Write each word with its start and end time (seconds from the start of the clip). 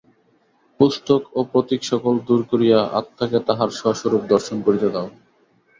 পুস্তক 0.79 1.21
ও 1.31 1.49
প্রতীকসকল 1.51 2.15
দূর 2.27 2.41
করিয়া 2.51 2.79
আত্মাকে 2.99 3.39
তাহার 3.47 3.69
স্ব-স্বরূপ 3.71 4.23
দর্শন 4.33 4.57
করিতে 4.65 4.87
দাও। 4.89 5.07